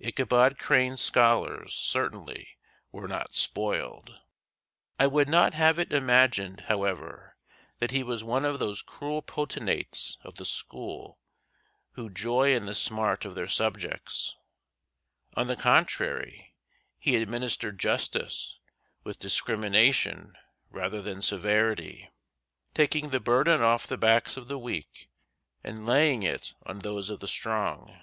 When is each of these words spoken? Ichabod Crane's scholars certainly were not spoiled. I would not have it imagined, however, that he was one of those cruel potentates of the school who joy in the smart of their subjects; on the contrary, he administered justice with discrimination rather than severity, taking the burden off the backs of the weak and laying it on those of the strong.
Ichabod 0.00 0.58
Crane's 0.58 1.00
scholars 1.00 1.72
certainly 1.72 2.58
were 2.90 3.06
not 3.06 3.36
spoiled. 3.36 4.18
I 4.98 5.06
would 5.06 5.28
not 5.28 5.54
have 5.54 5.78
it 5.78 5.92
imagined, 5.92 6.62
however, 6.62 7.36
that 7.78 7.92
he 7.92 8.02
was 8.02 8.24
one 8.24 8.44
of 8.44 8.58
those 8.58 8.82
cruel 8.82 9.22
potentates 9.22 10.18
of 10.24 10.38
the 10.38 10.44
school 10.44 11.20
who 11.92 12.10
joy 12.10 12.52
in 12.52 12.66
the 12.66 12.74
smart 12.74 13.24
of 13.24 13.36
their 13.36 13.46
subjects; 13.46 14.34
on 15.34 15.46
the 15.46 15.54
contrary, 15.54 16.56
he 16.98 17.14
administered 17.14 17.78
justice 17.78 18.58
with 19.04 19.20
discrimination 19.20 20.36
rather 20.68 21.00
than 21.00 21.22
severity, 21.22 22.10
taking 22.74 23.10
the 23.10 23.20
burden 23.20 23.62
off 23.62 23.86
the 23.86 23.96
backs 23.96 24.36
of 24.36 24.48
the 24.48 24.58
weak 24.58 25.08
and 25.62 25.86
laying 25.86 26.24
it 26.24 26.54
on 26.64 26.80
those 26.80 27.08
of 27.08 27.20
the 27.20 27.28
strong. 27.28 27.96